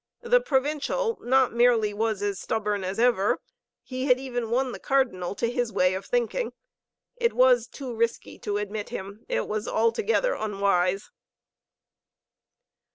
The 0.23 0.41
Provincial 0.41 1.19
not 1.21 1.53
merely 1.53 1.93
was 1.93 2.23
as 2.23 2.39
stubborn 2.39 2.83
as 2.83 2.97
ever, 2.97 3.39
he 3.83 4.05
had 4.05 4.19
even 4.19 4.49
won 4.49 4.71
the 4.71 4.79
Cardinal 4.79 5.35
to 5.35 5.47
his 5.51 5.71
way 5.71 5.93
of 5.93 6.07
thinking. 6.07 6.53
It 7.17 7.33
was 7.33 7.67
too 7.67 7.93
risky 7.93 8.39
to 8.39 8.57
admit 8.57 8.89
him, 8.89 9.23
it 9.29 9.47
was 9.47 9.67
altogether 9.67 10.33
unwise. 10.33 11.11